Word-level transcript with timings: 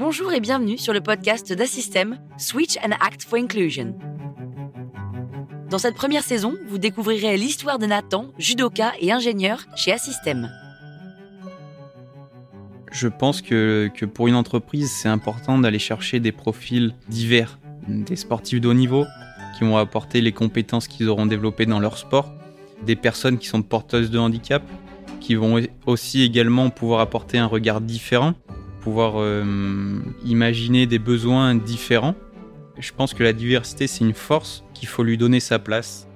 Bonjour 0.00 0.32
et 0.32 0.40
bienvenue 0.40 0.78
sur 0.78 0.94
le 0.94 1.02
podcast 1.02 1.52
d'Assystem 1.52 2.18
Switch 2.38 2.78
and 2.78 2.92
Act 3.02 3.22
for 3.22 3.38
Inclusion. 3.38 3.94
Dans 5.68 5.76
cette 5.76 5.94
première 5.94 6.22
saison, 6.22 6.54
vous 6.68 6.78
découvrirez 6.78 7.36
l'histoire 7.36 7.78
de 7.78 7.84
Nathan, 7.84 8.28
judoka 8.38 8.94
et 8.98 9.12
ingénieur 9.12 9.66
chez 9.76 9.92
Assystem. 9.92 10.50
Je 12.90 13.08
pense 13.08 13.42
que, 13.42 13.90
pour 14.06 14.26
une 14.26 14.36
entreprise, 14.36 14.90
c'est 14.90 15.10
important 15.10 15.58
d'aller 15.58 15.78
chercher 15.78 16.18
des 16.18 16.32
profils 16.32 16.94
divers, 17.10 17.58
des 17.86 18.16
sportifs 18.16 18.62
de 18.62 18.68
haut 18.68 18.74
niveau 18.74 19.04
qui 19.58 19.64
vont 19.64 19.76
apporter 19.76 20.22
les 20.22 20.32
compétences 20.32 20.88
qu'ils 20.88 21.10
auront 21.10 21.26
développées 21.26 21.66
dans 21.66 21.78
leur 21.78 21.98
sport, 21.98 22.32
des 22.86 22.96
personnes 22.96 23.36
qui 23.36 23.48
sont 23.48 23.60
porteuses 23.60 24.10
de 24.10 24.18
handicap, 24.18 24.62
qui 25.20 25.34
vont 25.34 25.60
aussi 25.84 26.22
également 26.22 26.70
pouvoir 26.70 27.00
apporter 27.00 27.36
un 27.36 27.44
regard 27.44 27.82
différent, 27.82 28.32
pouvoir 28.80 29.14
euh, 29.16 29.44
imaginer 30.24 30.86
des 30.86 30.98
besoins 30.98 31.54
différents. 31.54 32.14
Je 32.78 32.92
pense 32.96 33.14
que 33.14 33.22
la 33.22 33.32
diversité, 33.32 33.86
c'est 33.86 34.04
une 34.04 34.14
force 34.14 34.64
qu'il 34.74 34.88
faut 34.88 35.02
lui 35.02 35.18
donner 35.18 35.40
sa 35.40 35.58
place. 35.58 36.08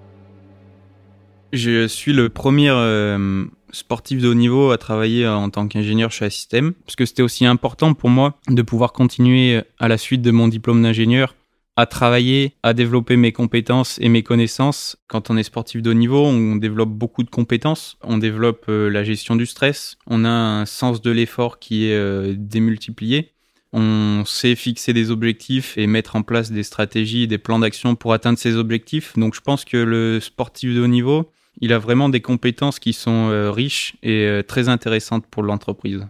Je 1.52 1.86
suis 1.86 2.12
le 2.12 2.30
premier 2.30 2.70
euh, 2.70 3.44
sportif 3.70 4.20
de 4.20 4.28
haut 4.28 4.34
niveau 4.34 4.70
à 4.70 4.78
travailler 4.78 5.28
en 5.28 5.50
tant 5.50 5.68
qu'ingénieur 5.68 6.10
chez 6.10 6.24
Assystem, 6.24 6.72
parce 6.72 6.96
que 6.96 7.04
c'était 7.04 7.22
aussi 7.22 7.46
important 7.46 7.94
pour 7.94 8.10
moi 8.10 8.38
de 8.48 8.62
pouvoir 8.62 8.92
continuer 8.92 9.62
à 9.78 9.88
la 9.88 9.98
suite 9.98 10.22
de 10.22 10.30
mon 10.30 10.48
diplôme 10.48 10.82
d'ingénieur 10.82 11.34
à 11.76 11.86
travailler, 11.86 12.54
à 12.62 12.72
développer 12.72 13.16
mes 13.16 13.32
compétences 13.32 13.98
et 14.00 14.08
mes 14.08 14.22
connaissances. 14.22 14.96
Quand 15.08 15.30
on 15.30 15.36
est 15.36 15.42
sportif 15.42 15.82
de 15.82 15.90
haut 15.90 15.94
niveau, 15.94 16.24
on 16.24 16.56
développe 16.56 16.90
beaucoup 16.90 17.24
de 17.24 17.30
compétences. 17.30 17.96
On 18.02 18.18
développe 18.18 18.66
euh, 18.68 18.88
la 18.88 19.02
gestion 19.02 19.34
du 19.34 19.46
stress. 19.46 19.96
On 20.06 20.24
a 20.24 20.28
un 20.28 20.66
sens 20.66 21.02
de 21.02 21.10
l'effort 21.10 21.58
qui 21.58 21.86
est 21.86 21.96
euh, 21.96 22.34
démultiplié. 22.36 23.32
On 23.72 24.24
sait 24.24 24.54
fixer 24.54 24.92
des 24.92 25.10
objectifs 25.10 25.76
et 25.76 25.88
mettre 25.88 26.14
en 26.14 26.22
place 26.22 26.52
des 26.52 26.62
stratégies, 26.62 27.26
des 27.26 27.38
plans 27.38 27.58
d'action 27.58 27.96
pour 27.96 28.12
atteindre 28.12 28.38
ces 28.38 28.54
objectifs. 28.54 29.18
Donc 29.18 29.34
je 29.34 29.40
pense 29.40 29.64
que 29.64 29.76
le 29.76 30.20
sportif 30.20 30.72
de 30.72 30.80
haut 30.80 30.86
niveau, 30.86 31.28
il 31.60 31.72
a 31.72 31.78
vraiment 31.80 32.08
des 32.08 32.20
compétences 32.20 32.78
qui 32.78 32.92
sont 32.92 33.30
euh, 33.30 33.50
riches 33.50 33.96
et 34.04 34.42
très 34.46 34.68
intéressantes 34.68 35.26
pour 35.26 35.42
l'entreprise. 35.42 36.06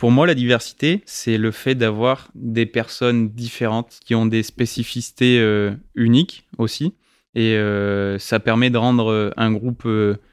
Pour 0.00 0.10
moi, 0.10 0.26
la 0.26 0.34
diversité, 0.34 1.02
c'est 1.04 1.36
le 1.36 1.50
fait 1.50 1.74
d'avoir 1.74 2.30
des 2.34 2.64
personnes 2.64 3.28
différentes 3.28 4.00
qui 4.02 4.14
ont 4.14 4.24
des 4.24 4.42
spécificités 4.42 5.38
euh, 5.38 5.72
uniques 5.94 6.48
aussi. 6.56 6.94
Et 7.34 7.52
euh, 7.56 8.18
ça 8.18 8.40
permet 8.40 8.70
de 8.70 8.78
rendre 8.78 9.12
euh, 9.12 9.30
un 9.36 9.52
groupe 9.52 9.86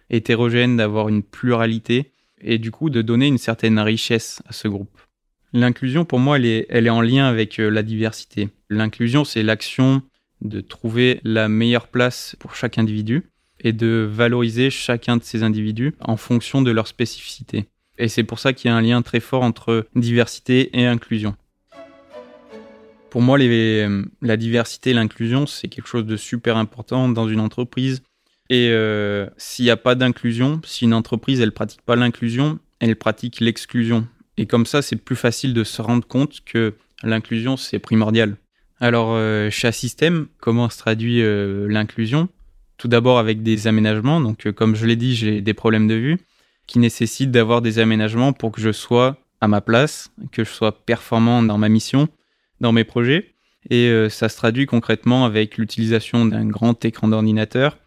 hétérogène, 0.09 0.77
d'avoir 0.77 1.09
une 1.09 1.21
pluralité 1.21 2.13
et 2.39 2.59
du 2.59 2.71
coup 2.71 2.89
de 2.89 3.01
donner 3.01 3.27
une 3.27 3.37
certaine 3.37 3.77
richesse 3.77 4.41
à 4.47 4.53
ce 4.53 4.69
groupe. 4.69 5.01
L'inclusion, 5.51 6.05
pour 6.05 6.19
moi, 6.19 6.37
elle 6.37 6.45
est, 6.45 6.65
elle 6.69 6.87
est 6.87 6.89
en 6.89 7.01
lien 7.01 7.27
avec 7.27 7.57
la 7.57 7.83
diversité. 7.83 8.47
L'inclusion, 8.69 9.25
c'est 9.25 9.43
l'action 9.43 10.01
de 10.39 10.61
trouver 10.61 11.19
la 11.25 11.49
meilleure 11.49 11.89
place 11.89 12.37
pour 12.39 12.55
chaque 12.55 12.77
individu 12.77 13.31
et 13.59 13.73
de 13.73 14.07
valoriser 14.09 14.69
chacun 14.69 15.17
de 15.17 15.23
ces 15.23 15.43
individus 15.43 15.93
en 15.99 16.15
fonction 16.15 16.61
de 16.61 16.71
leur 16.71 16.87
spécificité. 16.87 17.65
Et 17.97 18.07
c'est 18.07 18.23
pour 18.23 18.39
ça 18.39 18.53
qu'il 18.53 18.69
y 18.69 18.71
a 18.71 18.75
un 18.75 18.81
lien 18.81 19.01
très 19.01 19.19
fort 19.19 19.43
entre 19.43 19.87
diversité 19.95 20.69
et 20.79 20.85
inclusion. 20.85 21.35
Pour 23.09 23.21
moi, 23.21 23.37
la 23.39 24.37
diversité 24.37 24.91
et 24.91 24.93
l'inclusion, 24.93 25.47
c'est 25.47 25.67
quelque 25.67 25.87
chose 25.87 26.05
de 26.05 26.17
super 26.17 26.57
important 26.57 27.09
dans 27.09 27.27
une 27.27 27.39
entreprise. 27.39 28.03
Et 28.49 28.69
euh, 28.71 29.27
s'il 29.37 29.65
n'y 29.65 29.71
a 29.71 29.77
pas 29.77 29.95
d'inclusion, 29.95 30.61
si 30.63 30.85
une 30.85 30.93
entreprise 30.93 31.41
elle 31.41 31.51
pratique 31.51 31.81
pas 31.81 31.95
l'inclusion, 31.95 32.59
elle 32.79 32.95
pratique 32.95 33.39
l'exclusion. 33.39 34.07
Et 34.37 34.45
comme 34.45 34.65
ça, 34.65 34.81
c'est 34.81 34.95
plus 34.95 35.15
facile 35.15 35.53
de 35.53 35.63
se 35.63 35.81
rendre 35.81 36.07
compte 36.07 36.41
que 36.45 36.75
l'inclusion 37.03 37.57
c'est 37.57 37.79
primordial. 37.79 38.37
Alors 38.79 39.09
euh, 39.11 39.49
chez 39.49 39.67
Assystem, 39.67 40.27
comment 40.39 40.69
se 40.69 40.77
traduit 40.77 41.21
euh, 41.21 41.67
l'inclusion? 41.67 42.29
Tout 42.77 42.87
d'abord 42.87 43.19
avec 43.19 43.41
des 43.41 43.67
aménagements. 43.67 44.21
Donc 44.21 44.49
comme 44.51 44.75
je 44.75 44.85
l'ai 44.85 44.95
dit, 44.95 45.15
j'ai 45.15 45.41
des 45.41 45.53
problèmes 45.53 45.87
de 45.87 45.95
vue 45.95 46.17
qui 46.67 46.79
nécessite 46.79 47.31
d'avoir 47.31 47.61
des 47.61 47.79
aménagements 47.79 48.33
pour 48.33 48.51
que 48.51 48.61
je 48.61 48.71
sois 48.71 49.17
à 49.41 49.47
ma 49.47 49.61
place, 49.61 50.11
que 50.31 50.43
je 50.43 50.49
sois 50.49 50.85
performant 50.85 51.41
dans 51.41 51.57
ma 51.57 51.69
mission, 51.69 52.07
dans 52.59 52.71
mes 52.71 52.83
projets. 52.83 53.33
Et 53.69 53.89
euh, 53.89 54.09
ça 54.09 54.29
se 54.29 54.37
traduit 54.37 54.65
concrètement 54.65 55.25
avec 55.25 55.57
l'utilisation 55.57 56.25
d'un 56.25 56.45
grand 56.45 56.83
écran 56.85 57.07
d'ordinateur, 57.07 57.77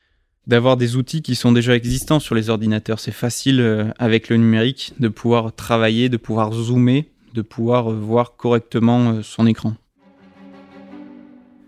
d'avoir 0.46 0.76
des 0.76 0.96
outils 0.96 1.22
qui 1.22 1.34
sont 1.34 1.52
déjà 1.52 1.74
existants 1.76 2.20
sur 2.20 2.34
les 2.34 2.50
ordinateurs. 2.50 3.00
C'est 3.00 3.12
facile 3.12 3.60
euh, 3.60 3.90
avec 3.98 4.28
le 4.28 4.36
numérique 4.36 4.92
de 4.98 5.08
pouvoir 5.08 5.54
travailler, 5.54 6.08
de 6.08 6.16
pouvoir 6.16 6.52
zoomer, 6.52 7.06
de 7.34 7.42
pouvoir 7.42 7.90
euh, 7.90 7.94
voir 7.94 8.36
correctement 8.36 9.22
son 9.22 9.46
écran. 9.46 9.74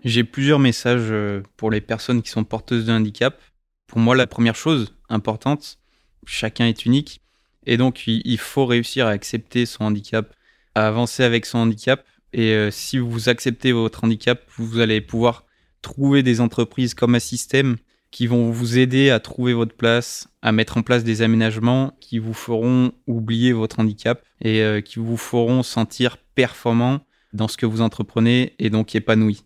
J'ai 0.03 0.25
plusieurs 0.25 0.59
messages 0.59 1.13
pour 1.55 1.71
les 1.71 1.79
personnes 1.79 2.21
qui 2.21 2.29
sont 2.29 2.43
porteuses 2.43 2.85
de 2.85 2.91
handicap. 2.91 3.39
Pour 3.87 3.99
moi, 3.99 4.17
la 4.17 4.27
première 4.27 4.55
chose 4.55 4.93
importante, 5.07 5.79
chacun 6.25 6.65
est 6.65 6.85
unique. 6.85 7.21
Et 7.65 7.77
donc, 7.77 8.07
il 8.07 8.37
faut 8.37 8.65
réussir 8.65 9.07
à 9.07 9.11
accepter 9.11 9.65
son 9.65 9.85
handicap, 9.85 10.33
à 10.75 10.87
avancer 10.87 11.23
avec 11.23 11.45
son 11.45 11.59
handicap. 11.59 12.05
Et 12.33 12.51
euh, 12.53 12.71
si 12.71 12.97
vous 12.97 13.29
acceptez 13.29 13.71
votre 13.71 14.03
handicap, 14.03 14.41
vous 14.57 14.79
allez 14.79 15.01
pouvoir 15.01 15.45
trouver 15.81 16.23
des 16.23 16.41
entreprises 16.41 16.93
comme 16.93 17.15
un 17.15 17.75
qui 18.13 18.27
vont 18.27 18.51
vous 18.51 18.77
aider 18.77 19.09
à 19.09 19.19
trouver 19.19 19.53
votre 19.53 19.75
place, 19.75 20.29
à 20.43 20.51
mettre 20.51 20.77
en 20.77 20.83
place 20.83 21.03
des 21.03 21.23
aménagements 21.23 21.97
qui 21.99 22.19
vous 22.19 22.33
feront 22.33 22.91
oublier 23.07 23.53
votre 23.53 23.79
handicap 23.79 24.23
et 24.39 24.61
euh, 24.61 24.81
qui 24.81 24.99
vous 24.99 25.17
feront 25.17 25.63
sentir 25.63 26.17
performant 26.35 27.01
dans 27.33 27.47
ce 27.47 27.57
que 27.57 27.65
vous 27.65 27.81
entreprenez 27.81 28.53
et 28.59 28.69
donc 28.69 28.95
épanoui. 28.95 29.43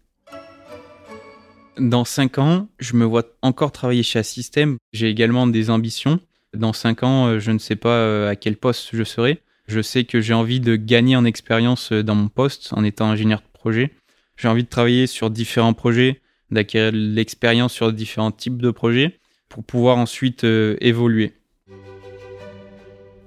Dans 1.79 2.03
5 2.03 2.39
ans, 2.39 2.67
je 2.79 2.95
me 2.95 3.05
vois 3.05 3.23
encore 3.41 3.71
travailler 3.71 4.03
chez 4.03 4.19
Assystem. 4.19 4.77
J'ai 4.91 5.09
également 5.09 5.47
des 5.47 5.69
ambitions. 5.69 6.19
Dans 6.53 6.73
5 6.73 7.03
ans, 7.03 7.27
euh, 7.27 7.39
je 7.39 7.51
ne 7.51 7.59
sais 7.59 7.75
pas 7.75 7.89
euh, 7.89 8.29
à 8.29 8.35
quel 8.35 8.55
poste 8.55 8.89
je 8.93 9.03
serai. 9.03 9.41
Je 9.67 9.81
sais 9.81 10.05
que 10.05 10.21
j'ai 10.21 10.33
envie 10.33 10.61
de 10.61 10.77
gagner 10.77 11.15
en 11.17 11.25
expérience 11.25 11.91
euh, 11.91 12.03
dans 12.03 12.15
mon 12.15 12.29
poste 12.29 12.69
en 12.71 12.83
étant 12.83 13.09
ingénieur 13.09 13.41
de 13.41 13.59
projet. 13.59 13.91
J'ai 14.37 14.47
envie 14.47 14.63
de 14.63 14.69
travailler 14.69 15.07
sur 15.07 15.29
différents 15.29 15.73
projets, 15.73 16.21
d'acquérir 16.49 16.91
l'expérience 16.93 17.73
sur 17.73 17.91
différents 17.91 18.31
types 18.31 18.61
de 18.61 18.71
projets 18.71 19.19
pour 19.49 19.63
pouvoir 19.63 19.97
ensuite 19.97 20.43
évoluer. 20.43 21.33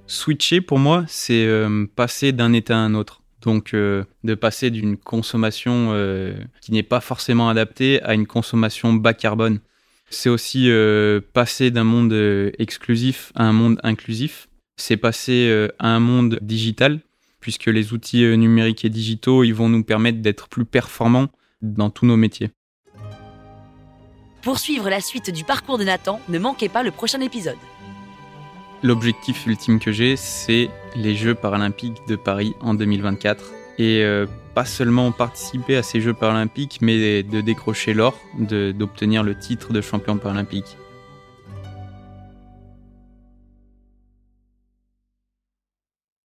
Switcher, 0.06 0.60
pour 0.60 0.78
moi, 0.78 1.04
c'est 1.08 1.48
passer 1.96 2.30
d'un 2.30 2.52
état 2.52 2.76
à 2.76 2.80
un 2.80 2.94
autre. 2.94 3.22
Donc, 3.42 3.72
de 3.72 4.34
passer 4.34 4.70
d'une 4.70 4.96
consommation 4.96 5.92
qui 6.60 6.70
n'est 6.70 6.84
pas 6.84 7.00
forcément 7.00 7.48
adaptée 7.48 8.00
à 8.02 8.14
une 8.14 8.26
consommation 8.26 8.92
bas 8.92 9.14
carbone. 9.14 9.58
C'est 10.10 10.28
aussi 10.28 10.68
euh, 10.68 11.20
passer 11.32 11.70
d'un 11.70 11.84
monde 11.84 12.12
euh, 12.12 12.50
exclusif 12.58 13.32
à 13.36 13.44
un 13.44 13.52
monde 13.52 13.78
inclusif. 13.84 14.48
C'est 14.76 14.96
passer 14.96 15.48
euh, 15.48 15.68
à 15.78 15.88
un 15.88 16.00
monde 16.00 16.40
digital, 16.42 17.00
puisque 17.38 17.66
les 17.66 17.92
outils 17.92 18.24
numériques 18.36 18.84
et 18.84 18.88
digitaux, 18.88 19.44
ils 19.44 19.54
vont 19.54 19.68
nous 19.68 19.84
permettre 19.84 20.18
d'être 20.18 20.48
plus 20.48 20.64
performants 20.64 21.28
dans 21.62 21.90
tous 21.90 22.06
nos 22.06 22.16
métiers. 22.16 22.50
Pour 24.42 24.58
suivre 24.58 24.90
la 24.90 25.00
suite 25.00 25.30
du 25.30 25.44
parcours 25.44 25.78
de 25.78 25.84
Nathan, 25.84 26.20
ne 26.28 26.38
manquez 26.38 26.68
pas 26.68 26.82
le 26.82 26.90
prochain 26.90 27.20
épisode. 27.20 27.58
L'objectif 28.82 29.46
ultime 29.46 29.78
que 29.78 29.92
j'ai, 29.92 30.16
c'est 30.16 30.70
les 30.96 31.14
Jeux 31.14 31.34
paralympiques 31.34 31.98
de 32.08 32.16
Paris 32.16 32.54
en 32.60 32.74
2024 32.74 33.59
et 33.80 34.04
euh, 34.04 34.26
pas 34.54 34.66
seulement 34.66 35.10
participer 35.10 35.74
à 35.74 35.82
ces 35.82 36.02
Jeux 36.02 36.12
paralympiques, 36.12 36.80
mais 36.82 37.22
de 37.22 37.40
décrocher 37.40 37.94
l'or, 37.94 38.14
d'obtenir 38.38 39.22
le 39.22 39.34
titre 39.34 39.72
de 39.72 39.80
champion 39.80 40.18
paralympique. 40.18 40.76